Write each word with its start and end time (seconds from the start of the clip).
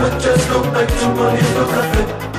never 0.00 0.18
just 0.18 0.48
go 0.48 0.62
back 0.62 0.88
to 0.88 1.08
money 1.14 1.42
for 1.42 1.64
profit 1.66 2.29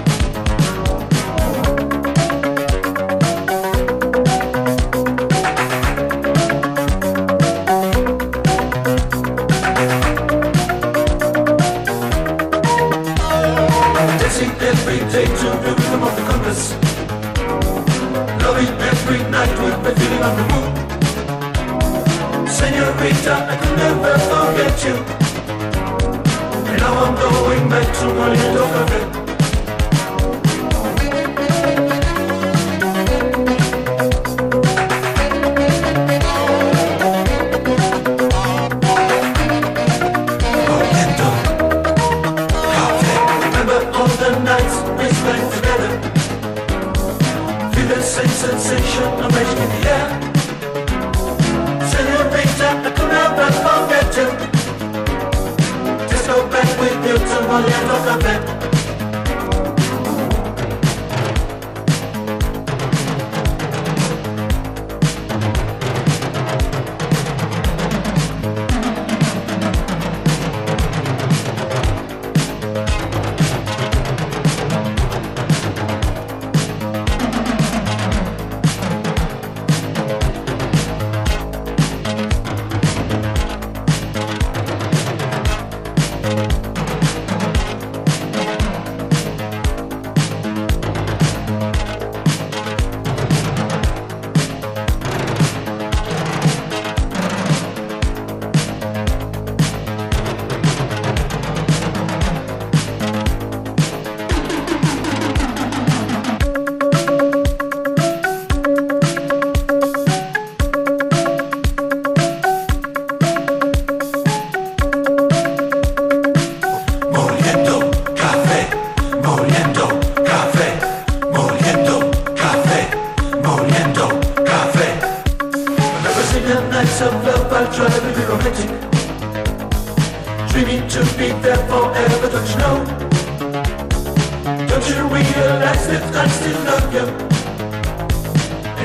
Somebody 27.81 28.37
talk 28.37 28.89
of 28.89 28.91
it. 28.91 29.10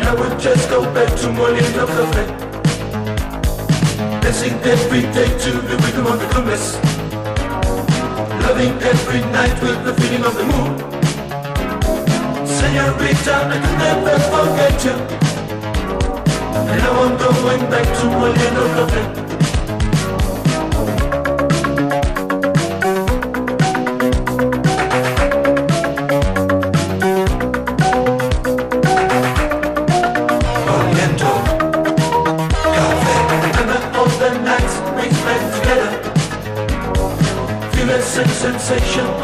I 0.06 0.14
would 0.14 0.38
just 0.38 0.70
go 0.70 0.82
back 0.94 1.10
to 1.20 1.32
morning 1.32 1.66
of 1.82 1.88
the 1.96 2.06
fed 2.14 2.28
Dancing 4.22 4.54
every 4.62 5.02
day 5.02 5.26
to 5.44 5.50
the 5.68 5.76
rhythm 5.82 6.06
of 6.06 6.20
the 6.20 6.28
compass 6.32 6.76
Loving 8.46 8.74
every 8.82 9.20
night 9.32 9.60
with 9.60 9.84
the 9.84 9.94
feeling 9.98 10.24
of 10.24 10.34
the 10.38 10.44
moon 10.44 10.78
Senorita, 12.46 13.34
I 13.50 13.58
could 13.62 13.78
never 13.82 14.16
forget 14.30 14.84
you. 14.84 14.96
And 16.54 16.78
now 16.78 17.02
I'm 17.02 17.16
going 17.18 17.64
back 17.68 17.86
to 17.98 18.04
morning 18.06 18.56
of 18.62 18.76
the 18.76 18.86
fed 18.92 19.25
sensation 38.66 39.15